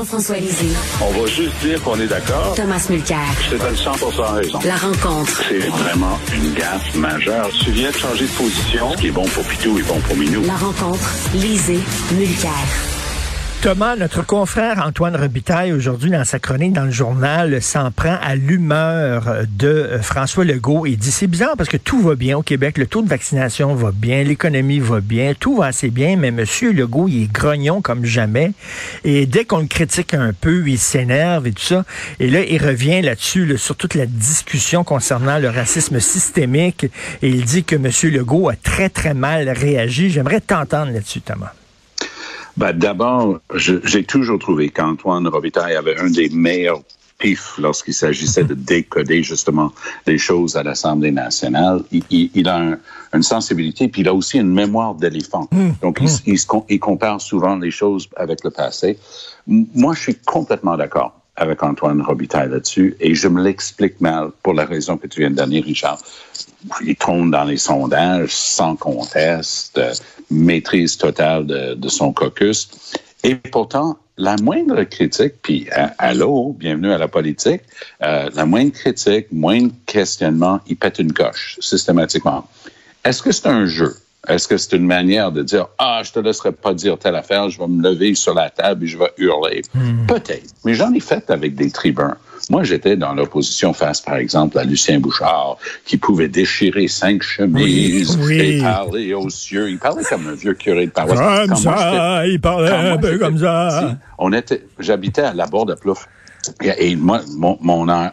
[0.00, 0.74] Jean-François Lisée.
[1.02, 2.54] On va juste dire qu'on est d'accord.
[2.56, 3.18] Thomas Mulcair.
[3.44, 3.90] Je te donne 100
[4.32, 4.58] raison.
[4.64, 5.42] La rencontre.
[5.46, 7.50] C'est vraiment une gaffe majeure.
[7.62, 8.92] Tu viens de changer de position.
[8.92, 10.42] Ce qui est bon pour Pitou est bon pour Minou.
[10.46, 11.06] La rencontre.
[11.34, 11.80] Lisée.
[12.14, 12.99] Mulcair.
[13.62, 18.34] Thomas, notre confrère Antoine Robitaille, aujourd'hui dans sa chronique dans le journal, s'en prend à
[18.34, 20.86] l'humeur de euh, François Legault.
[20.86, 23.74] Il dit, c'est bizarre parce que tout va bien au Québec, le taux de vaccination
[23.74, 27.82] va bien, l'économie va bien, tout va assez bien, mais Monsieur Legault, il est grognon
[27.82, 28.52] comme jamais.
[29.04, 31.84] Et dès qu'on le critique un peu, il s'énerve et tout ça.
[32.18, 36.86] Et là, il revient là-dessus, sur toute la discussion concernant le racisme systémique.
[37.20, 40.08] Et il dit que Monsieur Legault a très, très mal réagi.
[40.08, 41.52] J'aimerais t'entendre là-dessus, Thomas.
[42.60, 46.82] Ben, D'abord, j'ai toujours trouvé qu'Antoine Robitaille avait un des meilleurs
[47.18, 49.72] pifs lorsqu'il s'agissait de décoder justement
[50.06, 51.82] les choses à l'Assemblée nationale.
[51.90, 52.76] Il, a
[53.14, 55.48] une sensibilité, puis il a aussi une mémoire d'éléphant.
[55.50, 55.70] Mmh.
[55.80, 56.60] Donc, il, mmh.
[56.68, 58.98] il, compare souvent les choses avec le passé.
[59.46, 64.52] Moi, je suis complètement d'accord avec Antoine Robitaille là-dessus, et je me l'explique mal pour
[64.52, 65.98] la raison que tu viens de donner, Richard.
[66.84, 69.80] Il tombe dans les sondages sans conteste,
[70.30, 72.68] maîtrise totale de, son caucus.
[73.24, 77.62] Et pourtant, la moindre critique, puis allô, bienvenue à la politique,
[78.02, 82.46] euh, la moindre critique, moindre questionnement, il pète une coche systématiquement.
[83.02, 83.96] Est-ce que c'est un jeu?
[84.28, 87.48] Est-ce que c'est une manière de dire Ah, je te laisserai pas dire telle affaire,
[87.48, 89.62] je vais me lever sur la table et je vais hurler?
[89.74, 90.06] Hmm.
[90.06, 90.54] Peut-être.
[90.64, 92.16] Mais j'en ai fait avec des tribuns.
[92.48, 98.18] Moi, j'étais dans l'opposition face, par exemple, à Lucien Bouchard, qui pouvait déchirer cinq chemises
[98.30, 99.70] et parler aux cieux.
[99.70, 101.48] Il parlait comme un vieux curé de paroisse.
[101.48, 103.96] Comme ça, il parlait un peu comme ça.
[104.18, 106.08] on était, j'habitais à la bord de Plouf.
[106.62, 107.58] Et moi, mon,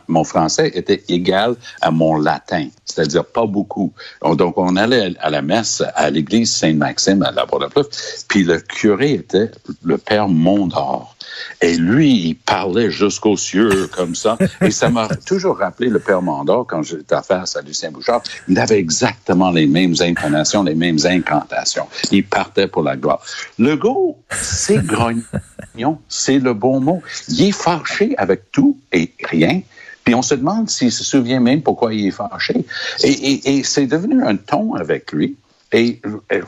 [0.07, 3.93] mon, français était égal à mon latin, c'est-à-dire pas beaucoup.
[4.21, 7.87] Donc, on allait à la messe à l'église Saint-Maxime à la Plouf,
[8.27, 9.51] puis le curé était
[9.83, 11.16] le père Mondor.
[11.61, 14.37] Et lui, il parlait jusqu'aux cieux comme ça.
[14.61, 18.21] Et ça m'a toujours rappelé le père Mondor quand j'étais face à Lucien Bouchard.
[18.47, 21.87] Il avait exactement les mêmes intonations, les mêmes incantations.
[22.11, 23.21] Il partait pour la gloire.
[23.57, 27.01] Le go, c'est grognon, c'est le bon mot.
[27.29, 29.61] Il est fâché avec tout et rien.
[30.03, 32.65] Puis on se demande s'il se souvient même pourquoi il est fâché.
[33.03, 35.35] Et, et c'est devenu un ton avec lui.
[35.73, 36.41] Et euh,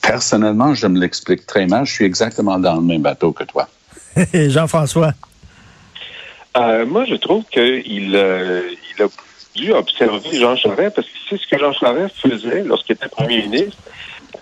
[0.00, 1.84] personnellement, je me l'explique très mal.
[1.84, 3.68] Je suis exactement dans le même bateau que toi.
[4.34, 5.12] Jean-François?
[6.56, 8.62] Euh, moi, je trouve qu'il euh,
[8.96, 9.08] il a
[9.54, 13.42] dû observer Jean Charest parce que c'est ce que Jean Charest faisait lorsqu'il était premier
[13.42, 13.78] ministre.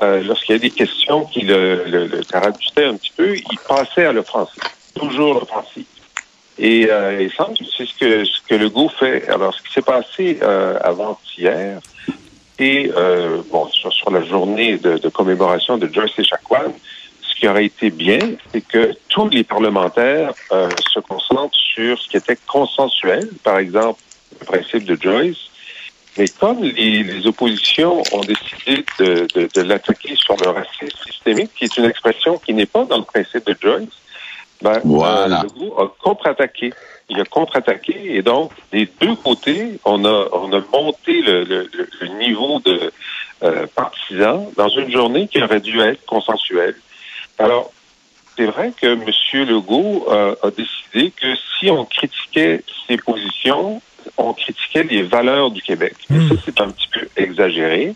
[0.03, 2.53] Euh, lorsqu'il y a des questions qui le, le, un
[2.97, 4.62] petit peu, il passait à l'offensive,
[4.94, 5.84] toujours l'offensive.
[6.58, 9.26] Et il semble que c'est ce que, ce que Legault fait.
[9.28, 10.38] Alors, ce qui s'est passé
[10.82, 11.81] avant-hier,
[12.58, 12.91] et
[13.50, 16.72] bon, sur, sur, la journée de, commémoration de Joyce et Chacuan,
[17.41, 18.19] qui aurait été bien,
[18.53, 23.99] c'est que tous les parlementaires euh, se concentrent sur ce qui était consensuel, par exemple
[24.39, 25.39] le principe de Joyce.
[26.19, 31.77] Mais comme les, oppositions ont décidé de, de, l'attaquer sur le racisme systémique, qui est
[31.79, 33.89] une expression qui n'est pas dans le principe de Joyce,
[34.61, 35.43] ben, voilà.
[35.59, 36.75] le a contre-attaqué.
[37.09, 41.71] Il a contre-attaqué et donc des deux côtés, on a on a monté le, le,
[42.00, 42.93] le niveau de
[43.43, 46.77] euh, partisans dans une journée qui aurait dû être consensuelle.
[47.41, 47.73] Alors,
[48.37, 49.49] c'est vrai que M.
[49.49, 53.81] Legault euh, a décidé que si on critiquait ses positions,
[54.17, 55.95] on critiquait les valeurs du Québec.
[56.09, 56.29] Hmm.
[56.29, 57.95] ça, c'est un petit peu exagéré,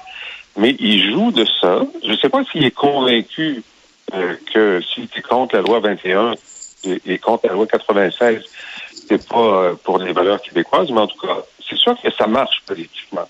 [0.57, 1.83] mais il joue de ça.
[2.03, 3.63] Je ne sais pas s'il est convaincu
[4.15, 6.35] euh, que s'il était contre la loi 21
[7.07, 8.43] et, contre la loi 96,
[9.09, 11.39] c'est pas euh, pour les valeurs québécoises, mais en tout cas,
[11.69, 13.29] c'est sûr que ça marche politiquement.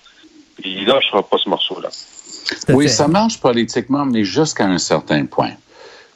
[0.63, 1.89] Il lâchera pas ce morceau-là.
[2.69, 5.51] Oui, ça marche politiquement, mais jusqu'à un certain point.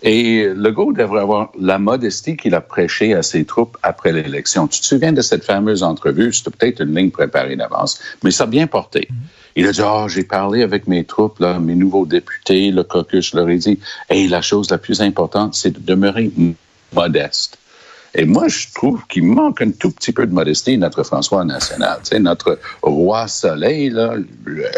[0.02, 4.68] Et Legault devrait avoir la modestie qu'il a prêchée à ses troupes après l'élection.
[4.68, 6.32] Tu te souviens de cette fameuse entrevue?
[6.32, 9.10] C'était peut-être une ligne préparée d'avance, mais ça a bien porté.
[9.56, 13.32] Il a dit, oh, j'ai parlé avec mes troupes, là, mes nouveaux députés, le caucus,
[13.32, 16.32] je leur ai dit, et la chose la plus importante, c'est de demeurer
[16.94, 17.58] modeste.
[18.16, 22.00] Et moi, je trouve qu'il manque un tout petit peu de modestie, notre François national.
[22.04, 24.16] Tu notre roi soleil, là,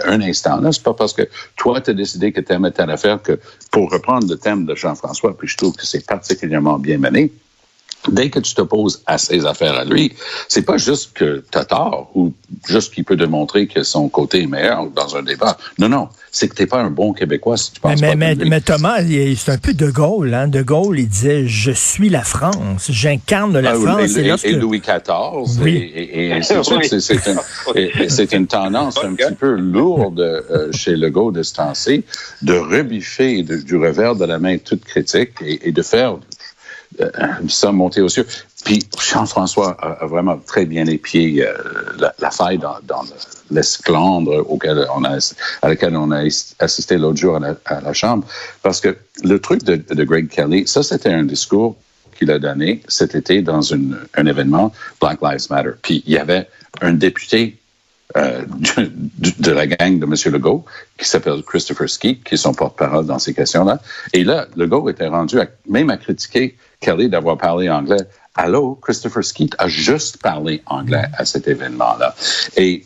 [0.05, 2.91] un instant, là, c'est pas parce que toi, tu as décidé que tu aimais telle
[2.91, 3.39] affaire que,
[3.71, 7.31] pour reprendre le thème de Jean-François, puis je trouve que c'est particulièrement bien mené,
[8.09, 10.13] dès que tu t'opposes à ses affaires à lui,
[10.47, 12.33] c'est pas juste que tu as tort ou
[12.67, 15.57] juste qu'il peut démontrer que son côté est meilleur dans un débat.
[15.77, 18.15] Non, non, c'est que tu n'es pas un bon Québécois si tu penses mais, pas
[18.15, 20.33] mais, mais, Thomas, c'est un peu De Gaulle.
[20.33, 20.47] Hein?
[20.47, 24.17] De Gaulle, il disait «Je suis la France, j'incarne la ah, France.
[24.17, 25.61] Et, et, Louis XIV.
[25.61, 25.91] Oui.
[25.95, 31.31] Et, c'est sûr que c'est une, une, tendance un petit peu lourde euh, chez Legault
[31.31, 31.73] de ce temps
[32.41, 36.17] de rebiffer du revers de la main toute critique et, de faire
[37.47, 38.25] ça monter aux cieux.
[38.63, 41.53] Puis Jean-François a, vraiment très bien épié euh,
[41.97, 43.03] la, la, faille dans, dans
[43.49, 45.17] l'esclandre auquel on a,
[45.61, 46.23] à laquelle on a
[46.59, 48.25] assisté l'autre jour à la, Chambre.
[48.61, 51.75] Parce que le truc de, Greg Kelly, ça, c'était un discours
[52.17, 55.71] qu'il a donné cet été dans un événement, Black Lives Matter.
[55.81, 56.47] Puis il y avait
[56.81, 57.57] un député
[58.17, 58.43] euh,
[58.77, 58.91] de,
[59.39, 60.33] de, la gang de M.
[60.33, 60.65] Legault,
[60.97, 63.81] qui s'appelle Christopher Skeet, qui est son porte-parole dans ces questions-là.
[64.13, 68.03] Et là, Legault était rendu à, même à critiquer Kelly d'avoir parlé anglais.
[68.35, 72.15] Allô, Christopher Skeet a juste parlé anglais à cet événement-là.
[72.55, 72.85] Et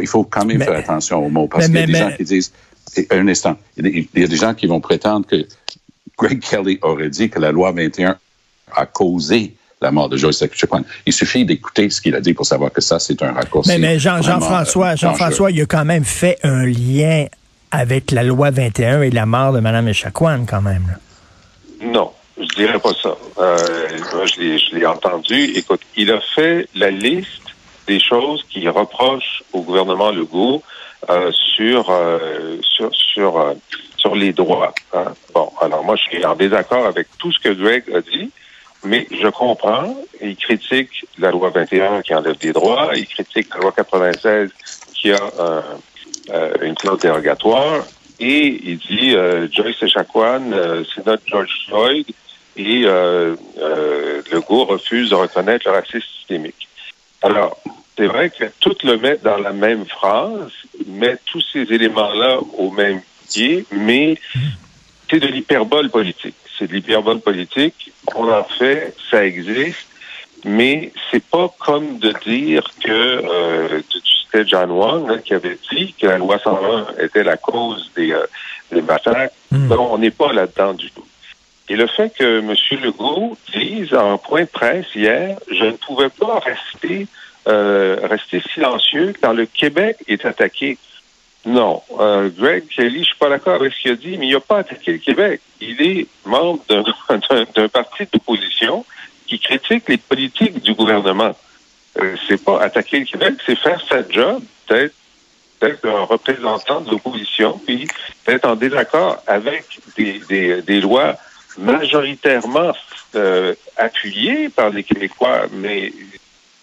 [0.00, 2.24] il faut quand même faire attention aux mots, parce qu'il y a des gens qui
[2.24, 2.52] disent,
[3.10, 5.46] un instant, il y a des gens qui vont prétendre que
[6.18, 8.18] Greg Kelly aurait dit que la loi 21
[8.74, 10.82] a causé la mort de Joyce Echaquan.
[11.06, 13.70] Il suffit d'écouter ce qu'il a dit pour savoir que ça, c'est un raccourci.
[13.70, 17.26] Mais, mais Jean, Jean-François, Jean-François, il a quand même fait un lien
[17.70, 20.96] avec la loi 21 et la mort de Mme Echaquan, quand même.
[21.82, 23.16] Non, je dirais pas ça.
[23.38, 23.58] Euh,
[24.26, 25.52] je l'ai entendu.
[25.56, 27.42] Écoute, il a fait la liste
[27.86, 30.62] des choses qu'il reproche au gouvernement Legault
[31.10, 33.54] euh, sur, euh, sur, sur, euh,
[33.96, 34.72] sur les droits.
[34.92, 35.12] Hein.
[35.34, 38.30] Bon, alors moi, je suis en désaccord avec tout ce que Greg a dit.
[38.84, 39.96] Mais je comprends.
[40.20, 42.90] Il critique la loi 21 qui enlève des droits.
[42.96, 44.50] Il critique la loi 96
[44.94, 45.60] qui a euh,
[46.30, 47.84] euh, une clause dérogatoire.
[48.18, 52.06] Et il dit euh, Joyce Echaquan, euh, c'est notre George Floyd.
[52.56, 56.68] Et euh, euh, Legault refuse de reconnaître le racisme systémique.
[57.22, 57.56] Alors,
[57.96, 60.50] c'est vrai que tout le mettre dans la même phrase,
[60.86, 63.00] met tous ces éléments-là au même
[63.30, 64.18] pied, mais
[65.08, 67.92] c'est de l'hyperbole politique c'est de l'hyperbole politique.
[68.14, 69.86] On en fait, ça existe,
[70.44, 73.80] mais c'est pas comme de dire que euh,
[74.24, 78.12] c'était John Wang hein, qui avait dit que la loi 101 était la cause des,
[78.12, 78.26] euh,
[78.70, 79.34] des massacres.
[79.50, 79.68] Hmm.
[79.68, 81.04] Non, on n'est pas là-dedans du tout.
[81.68, 82.54] Et le fait que M.
[82.82, 87.06] Legault dise en point de presse hier, je ne pouvais pas rester
[87.48, 90.78] euh, rester silencieux quand le Québec est attaqué.
[91.44, 91.82] Non.
[91.98, 94.40] Euh, Greg Kelly, je suis pas d'accord avec ce qu'il a dit, mais il n'a
[94.40, 95.40] pas attaqué le Québec.
[95.60, 96.62] Il est membre
[97.54, 98.84] d'un parti d'opposition
[99.26, 101.36] qui critique les politiques du gouvernement.
[102.00, 104.94] Euh, c'est pas attaquer le Québec, c'est faire sa job, peut-être
[105.62, 107.86] être un représentant de l'opposition, puis
[108.26, 109.64] être en désaccord avec
[109.96, 111.16] des, des, des lois
[111.58, 112.72] majoritairement
[113.14, 115.92] euh, appuyées par les Québécois, mais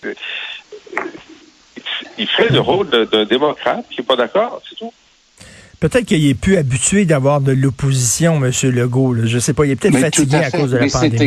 [0.06, 0.14] euh,
[2.18, 4.92] il fait le rôle d'un démocrate qui n'est pas d'accord, c'est tout.
[5.80, 8.52] Peut-être qu'il est plus habitué d'avoir de l'opposition, M.
[8.64, 9.16] Legault.
[9.26, 11.18] Je ne sais pas, il est peut-être fatigué à, cause de la pandémie.
[11.18, 11.24] C'est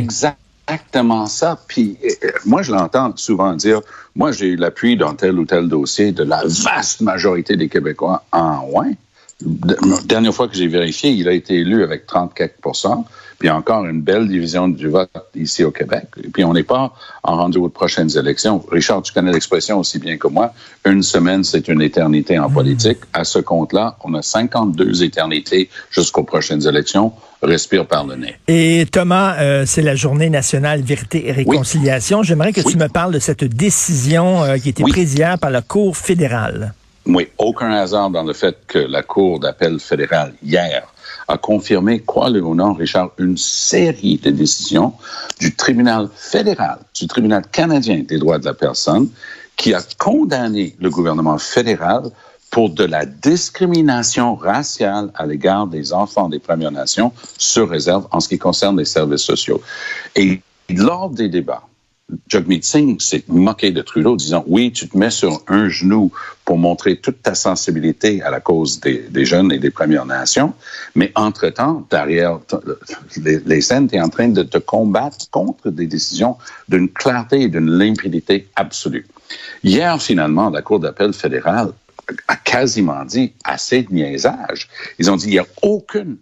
[0.68, 1.58] exactement ça.
[1.66, 3.80] Puis euh, moi, je l'entends souvent dire,
[4.14, 8.24] moi, j'ai eu l'appui dans tel ou tel dossier de la vaste majorité des Québécois
[8.30, 8.94] en ouais.
[10.04, 13.04] Dernière fois que j'ai vérifié, il a été élu avec 34%
[13.42, 16.04] puis encore une belle division du vote ici au Québec.
[16.22, 16.92] Et puis on n'est pas
[17.24, 18.64] en rendu aux prochaines élections.
[18.70, 20.54] Richard, tu connais l'expression aussi bien que moi.
[20.84, 22.54] Une semaine, c'est une éternité en mmh.
[22.54, 22.98] politique.
[23.12, 27.12] À ce compte-là, on a 52 éternités jusqu'aux prochaines élections.
[27.42, 28.36] Respire par le nez.
[28.46, 32.22] Et Thomas, euh, c'est la journée nationale vérité et réconciliation.
[32.22, 35.50] J'aimerais que tu me parles de cette décision euh, qui a été prise hier par
[35.50, 36.74] la Cour fédérale.
[37.06, 40.86] Oui, aucun hasard dans le fait que la Cour d'appel fédérale, hier,
[41.26, 44.92] a confirmé, crois-le ou non, Richard, une série de décisions
[45.40, 49.08] du tribunal fédéral, du tribunal canadien des droits de la personne,
[49.56, 52.04] qui a condamné le gouvernement fédéral
[52.50, 58.20] pour de la discrimination raciale à l'égard des enfants des Premières Nations sur réserve en
[58.20, 59.60] ce qui concerne les services sociaux.
[60.14, 61.62] Et lors des débats,
[62.28, 66.12] Jagmeet Singh s'est moqué de Trudeau, disant oui, tu te mets sur un genou
[66.44, 70.54] pour montrer toute ta sensibilité à la cause des, jeunes et des Premières Nations,
[70.94, 72.40] mais entre-temps, derrière
[73.16, 76.36] les, scènes, tu es en train de te combattre contre des décisions
[76.68, 79.06] d'une clarté et d'une limpidité absolue.
[79.62, 81.72] Hier, finalement, la Cour d'appel fédérale
[82.28, 84.68] a quasiment dit assez de niaisage.
[84.98, 86.18] Ils ont dit il n'y a aucune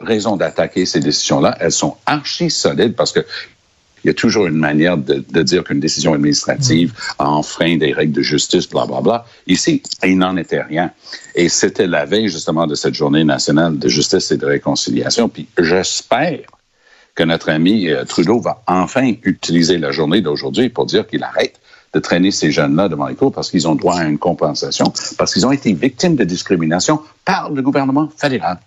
[0.00, 1.56] raison d'attaquer ces décisions-là.
[1.60, 3.24] Elles sont archi solides parce que
[4.04, 7.92] il y a toujours une manière de, de dire qu'une décision administrative a enfreint des
[7.92, 9.26] règles de justice, bla bla bla.
[9.46, 10.90] Ici, il n'en était rien.
[11.34, 15.28] Et c'était la veille justement de cette journée nationale de justice et de réconciliation.
[15.28, 16.40] Puis j'espère
[17.14, 21.60] que notre ami euh, Trudeau va enfin utiliser la journée d'aujourd'hui pour dire qu'il arrête
[21.92, 25.34] de traîner ces jeunes-là devant les cours parce qu'ils ont droit à une compensation, parce
[25.34, 28.58] qu'ils ont été victimes de discrimination par le gouvernement fédéral.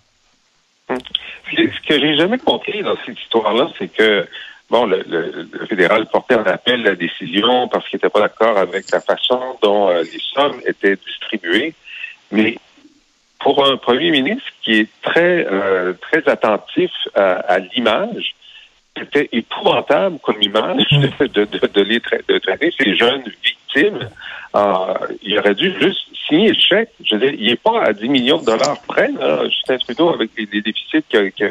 [0.88, 4.26] Ce que j'ai jamais compris dans cette histoire-là, c'est que
[4.70, 8.90] bon, le, le, fédéral portait en appel la décision parce qu'il n'était pas d'accord avec
[8.90, 11.74] la façon dont euh, les sommes étaient distribuées.
[12.32, 12.56] Mais
[13.40, 18.34] pour un premier ministre qui est très euh, très attentif à, l'image,
[18.96, 24.08] c'était épouvantable comme image de, de, de, les de traiter ces jeunes victimes.
[24.56, 26.90] Euh, il aurait dû juste signer le chèque.
[27.04, 30.10] Je veux dire, il n'est pas à 10 millions de dollars près, là, Justin Trudeau,
[30.14, 31.50] avec les, déficits qu'il a,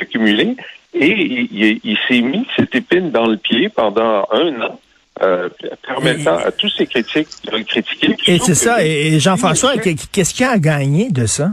[0.00, 0.56] accumulés.
[0.98, 4.80] Et il, il s'est mis cette épine dans le pied pendant un an
[5.22, 5.48] euh,
[5.86, 8.16] permettant à tous ces critiques de le critiquer.
[8.26, 8.84] Et c'est ça.
[8.84, 11.50] Et Jean-François, qu'est-ce qu'il a gagné de ça?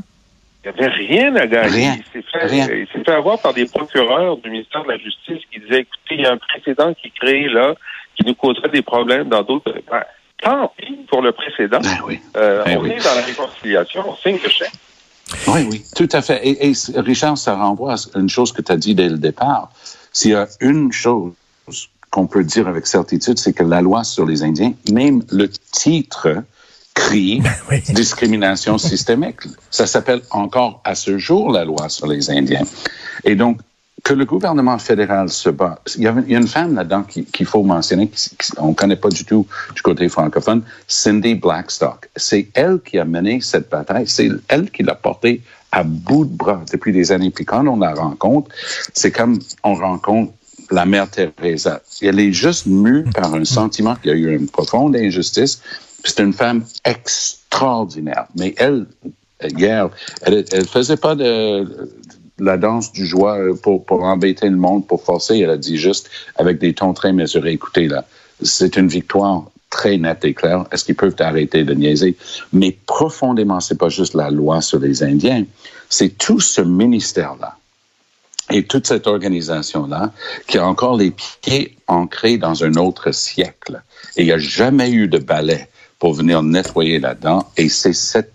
[0.66, 1.90] Il n'y avait rien à gagner.
[2.16, 6.16] Il s'est fait, avoir par des procureurs du ministère de la Justice qui disaient, écoutez,
[6.16, 7.76] il y a un précédent qui est créé là,
[8.16, 9.74] qui nous causerait des problèmes dans d'autres...
[9.92, 10.04] Ben,
[10.42, 11.80] tant pis pour le précédent.
[11.82, 12.20] Ben oui.
[12.36, 14.72] Euh, ben on est dans la réconciliation, on signe le chèque.
[15.48, 16.46] Oui, oui, tout à fait.
[16.48, 19.72] Et, et Richard, ça renvoie à une chose que tu as dit dès le départ.
[20.12, 21.34] S'il y a une chose
[22.12, 26.44] qu'on peut dire avec certitude, c'est que la loi sur les Indiens, même le titre
[26.94, 27.42] crie
[27.90, 29.40] discrimination systémique.
[29.72, 32.66] Ça s'appelle encore à ce jour la loi sur les Indiens.
[33.24, 33.60] Et donc,
[34.04, 35.80] que le gouvernement fédéral se bat.
[35.96, 38.12] Il y a, une femme là-dedans qu'il faut mentionner,
[38.58, 42.10] qu'on ne connaît pas du tout du côté francophone, Cindy Blackstock.
[42.16, 44.06] C'est elle qui a mené cette bataille.
[44.08, 45.42] C'est elle qui l'a portée
[45.72, 47.32] à bout de bras depuis des années.
[47.32, 48.54] Puis quand on la rencontre,
[48.94, 50.34] c'est comme on rencontre
[50.70, 51.82] la mère Teresa.
[52.02, 55.62] Elle est juste mue par un sentiment qu'il y a eu une profonde injustice.
[56.04, 58.26] C'est une femme extraordinaire.
[58.36, 58.86] Mais elle,
[59.58, 59.90] hier,
[60.24, 61.66] elle, elle faisait pas de,
[62.40, 65.40] la danse du joie pour, pour embêter le monde, pour forcer.
[65.40, 67.52] Elle a dit juste avec des tons très mesurés.
[67.52, 68.06] Écoutez, là,
[68.42, 70.66] c'est une victoire très nette et claire.
[70.72, 72.16] Est-ce qu'ils peuvent arrêter de niaiser?
[72.52, 75.46] Mais profondément, c'est pas juste la loi sur les Indiens.
[75.90, 77.58] C'est tout ce ministère-là
[78.52, 80.12] et toute cette organisation-là
[80.48, 83.82] qui a encore les pieds ancrés dans un autre siècle.
[84.16, 87.48] Et il n'y a jamais eu de balai pour venir nettoyer là-dedans.
[87.58, 88.34] Et c'est cette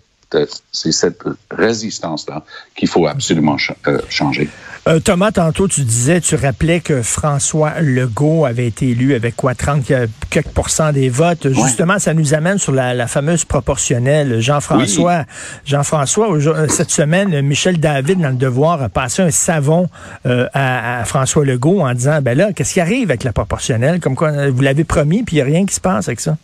[0.71, 2.43] c'est cette résistance-là
[2.75, 3.57] qu'il faut absolument
[3.87, 4.49] euh, changer.
[4.87, 9.55] Euh, Thomas, tantôt, tu disais, tu rappelais que François Legault avait été élu avec quoi,
[9.55, 9.91] 30
[10.29, 11.51] quelques pourcents des votes.
[11.51, 14.39] Justement, ça nous amène sur la, fameuse proportionnelle.
[14.39, 15.25] Jean-François,
[15.65, 19.89] Jean-François, euh, cette semaine, Michel David, dans le Devoir, a passé un savon
[20.25, 23.99] à, François Legault en disant, ben là, qu'est-ce qui arrive avec la proportionnelle?
[23.99, 26.37] Comme quoi, vous l'avez promis, puis il n'y a rien qui se passe avec ça.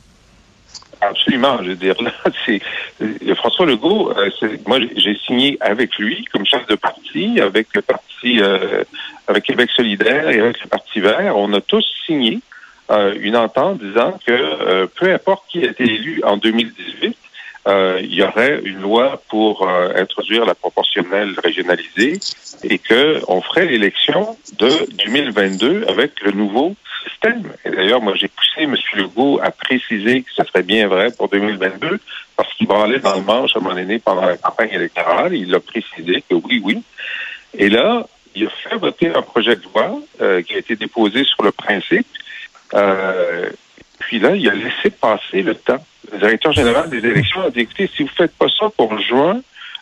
[1.09, 1.59] Absolument.
[1.63, 2.11] Je veux dire, là,
[2.45, 2.61] c'est
[3.01, 4.11] euh, François Legault.
[4.17, 4.29] Euh,
[4.65, 8.83] moi, j'ai signé avec lui comme chef de parti, avec le parti, euh,
[9.27, 11.37] avec Québec solidaire et avec le Parti Vert.
[11.37, 12.39] On a tous signé
[13.19, 17.17] une entente disant que peu importe qui a été élu en 2018,
[17.67, 22.19] il y aurait une loi pour introduire la proportionnelle régionalisée
[22.63, 24.69] et que on ferait l'élection de
[25.03, 26.75] 2022 avec le nouveau
[27.65, 28.75] et d'ailleurs, moi, j'ai poussé M.
[28.95, 31.99] Legault à préciser que ce serait bien vrai pour 2022,
[32.35, 35.33] parce qu'il va aller dans le manche à un moment donné pendant la campagne électorale.
[35.33, 36.83] Il a précisé que oui, oui.
[37.57, 41.23] Et là, il a fait voter un projet de loi euh, qui a été déposé
[41.23, 42.07] sur le principe.
[42.73, 43.49] Euh,
[43.99, 45.83] puis là, il a laissé passer le temps.
[46.11, 49.41] Le directeur général des élections a dit, écoutez, si vous faites pas ça pour juin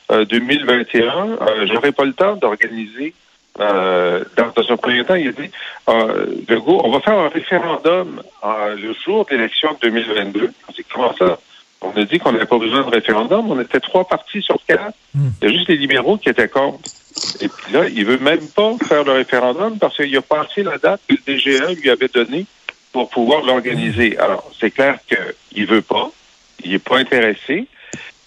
[0.09, 3.13] 2021, euh, j'aurai pas le temps d'organiser
[3.59, 5.49] euh, dans, un premier temps, il a dit
[5.89, 10.51] euh, Legault, on va faire un référendum euh, le jour de l'élection de 2022.
[10.75, 11.37] C'est comment ça?
[11.81, 13.51] On a dit qu'on n'avait pas besoin de référendum.
[13.51, 14.93] On était trois partis sur quatre.
[15.13, 15.29] Hmm.
[15.41, 16.79] Il y a juste les libéraux qui étaient contre.
[17.41, 20.77] Et puis là, il veut même pas faire le référendum parce qu'il a passé la
[20.77, 22.45] date que le DG1 lui avait donnée
[22.91, 24.17] pour pouvoir l'organiser.
[24.17, 26.09] Alors, c'est clair qu'il veut pas.
[26.63, 27.67] Il n'est pas intéressé.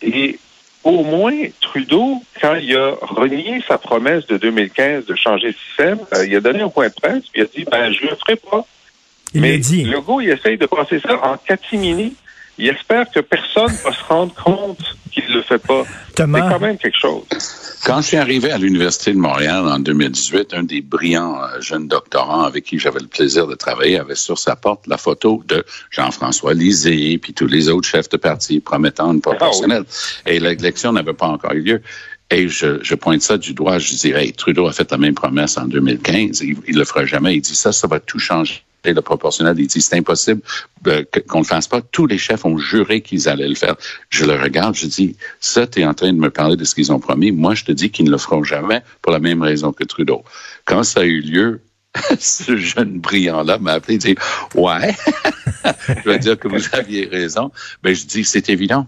[0.03, 0.39] Et
[0.87, 5.99] au moins, Trudeau, quand il a renié sa promesse de 2015 de changer de système,
[6.15, 8.17] euh, il a donné un point de presse, puis il a dit, ben, je le
[8.17, 8.65] ferai pas.
[9.35, 9.85] Il Mais dit.
[9.85, 12.15] Legault, il essaye de passer ça en catimini.
[12.59, 14.79] Il espère que personne va se rendre compte
[15.11, 15.83] qu'il ne le fait pas.
[16.17, 17.25] C'est quand même quelque chose.
[17.87, 21.87] Quand je suis arrivé à l'Université de Montréal en 2018, un des brillants euh, jeunes
[21.87, 25.65] doctorants avec qui j'avais le plaisir de travailler avait sur sa porte la photo de
[25.93, 29.85] Jean-François Lisée puis tous les autres chefs de parti promettant une proportionnelle.
[29.87, 31.81] Ah Et l'élection n'avait pas encore eu lieu.
[32.29, 35.57] Et je, je, pointe ça du doigt, je dirais, Trudeau a fait la même promesse
[35.57, 37.37] en 2015, il, il le fera jamais.
[37.37, 39.55] Il dit ça, ça va tout changer le proportionnel.
[39.59, 40.43] Il dit c'est impossible
[40.87, 41.81] euh, qu'on ne le fasse pas.
[41.81, 43.77] Tous les chefs ont juré qu'ils allaient le faire.
[44.11, 46.75] Je le regarde, je dis ça, tu es en train de me parler de ce
[46.75, 47.33] qu'ils ont promis.
[47.33, 50.25] Moi, je te dis qu'ils ne le feront jamais pour la même raison que Trudeau.
[50.65, 51.61] Quand ça a eu lieu,
[52.19, 54.15] ce jeune brillant-là m'a appelé et dit
[54.55, 54.95] Ouais,
[55.89, 57.51] je vais dire que vous aviez raison.
[57.83, 58.87] Mais ben, je dis c'est évident.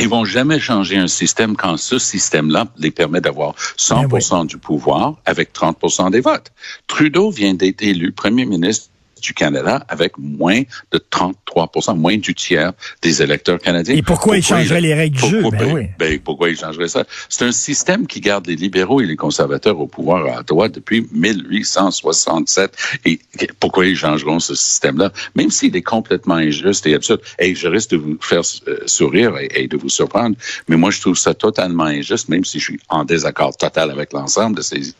[0.00, 4.58] Ils vont jamais changer un système quand ce système-là les permet d'avoir 100% ben du
[4.58, 6.50] pouvoir avec 30% des votes.
[6.88, 8.88] Trudeau vient d'être élu premier ministre
[9.24, 10.62] du Canada avec moins
[10.92, 13.94] de 33 moins du tiers des électeurs canadiens.
[13.94, 15.42] Et pourquoi, ils changeraient les règles du jeu?
[15.42, 15.86] Ben, ben, oui.
[15.98, 17.04] ben, pourquoi ils changeraient ça?
[17.28, 21.06] C'est un système qui garde les libéraux et les conservateurs au pouvoir à Ottawa depuis
[21.12, 22.76] 1867.
[23.06, 23.18] Et
[23.60, 25.12] pourquoi ils changeront ce système-là?
[25.34, 27.20] Même s'il est complètement injuste et absurde.
[27.38, 30.36] Et je risque de vous faire euh, sourire et, et de vous surprendre,
[30.68, 34.12] mais moi, je trouve ça totalement injuste, même si je suis en désaccord total avec
[34.12, 34.94] l'ensemble de ces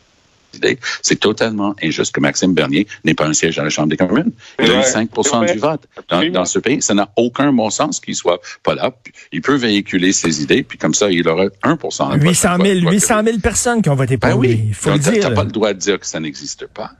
[0.55, 0.79] idées.
[1.01, 4.31] C'est totalement injuste que Maxime Bernier n'ait pas un siège dans la Chambre des communes.
[4.59, 6.81] Il a eu 5% du vote dans, dans, ce pays.
[6.81, 8.91] Ça n'a aucun bon sens qu'il soit pas là.
[9.31, 13.37] Il peut véhiculer ses idées, puis comme ça, il aura 1% 800 000, 800 000
[13.39, 14.49] personnes qui ont voté pour ben lui.
[14.49, 14.63] Oui.
[14.67, 15.13] Il faut le dire.
[15.13, 16.91] Tu n'as pas le droit de dire que ça n'existe pas.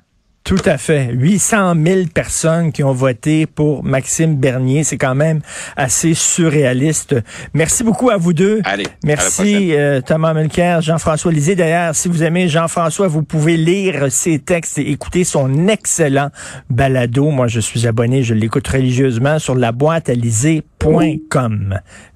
[0.45, 1.09] Tout à fait.
[1.11, 4.83] 800 000 personnes qui ont voté pour Maxime Bernier.
[4.83, 5.41] C'est quand même
[5.75, 7.15] assez surréaliste.
[7.55, 8.61] Merci beaucoup à vous deux.
[8.63, 8.85] Allez.
[9.03, 11.55] Merci euh, Thomas Mulcair, Jean-François Lisée.
[11.55, 16.29] D'ailleurs, si vous aimez Jean-François, vous pouvez lire ses textes et écouter son excellent
[16.69, 17.31] balado.
[17.31, 20.13] Moi, je suis abonné, je l'écoute religieusement sur la boîte à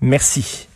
[0.02, 0.69] Merci.